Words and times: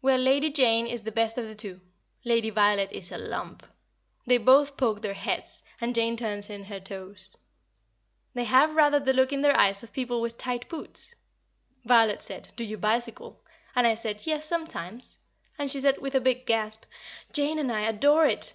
Well, 0.00 0.18
Lady 0.20 0.50
Jane 0.52 0.86
is 0.86 1.02
the 1.02 1.10
best 1.10 1.36
of 1.36 1.46
the 1.46 1.54
two; 1.56 1.80
Lady 2.24 2.48
Violet 2.48 2.92
is 2.92 3.10
a 3.10 3.18
lump. 3.18 3.66
They 4.24 4.38
both 4.38 4.76
poke 4.76 5.02
their 5.02 5.14
heads, 5.14 5.64
and 5.80 5.96
Jane 5.96 6.16
turns 6.16 6.48
in 6.48 6.62
her 6.66 6.78
toes. 6.78 7.36
They 8.34 8.44
have 8.44 8.76
rather 8.76 9.00
the 9.00 9.12
look 9.12 9.32
in 9.32 9.40
their 9.40 9.58
eyes 9.58 9.82
of 9.82 9.92
people 9.92 10.20
with 10.20 10.38
tight 10.38 10.68
boots. 10.68 11.16
Violet 11.84 12.22
said, 12.22 12.52
"Do 12.54 12.62
you 12.62 12.78
bicycle?" 12.78 13.42
and 13.74 13.84
I 13.84 13.96
said, 13.96 14.28
"Yes, 14.28 14.46
sometimes;" 14.46 15.18
and 15.58 15.68
she 15.68 15.80
said, 15.80 15.98
with 16.00 16.14
a 16.14 16.20
big 16.20 16.46
gasp: 16.46 16.84
"Jane 17.32 17.58
and 17.58 17.72
I 17.72 17.80
adore 17.80 18.26
it. 18.26 18.52